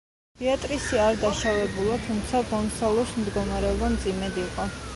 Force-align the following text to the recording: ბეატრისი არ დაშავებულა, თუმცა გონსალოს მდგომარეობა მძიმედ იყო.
ბეატრისი 0.37 1.01
არ 1.01 1.19
დაშავებულა, 1.23 1.99
თუმცა 2.07 2.41
გონსალოს 2.53 3.13
მდგომარეობა 3.21 3.91
მძიმედ 3.97 4.41
იყო. 4.45 4.67